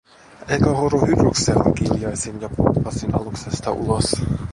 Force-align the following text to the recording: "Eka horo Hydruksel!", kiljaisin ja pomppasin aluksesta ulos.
"Eka 0.55 0.71
horo 0.77 1.01
Hydruksel!", 1.01 1.59
kiljaisin 1.79 2.41
ja 2.45 2.49
pomppasin 2.55 3.15
aluksesta 3.21 3.71
ulos. 3.85 4.11